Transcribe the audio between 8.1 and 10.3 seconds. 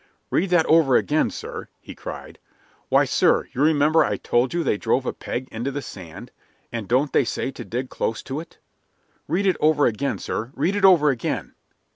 to it? Read it over again,